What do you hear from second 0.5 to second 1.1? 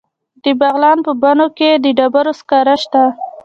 بغلان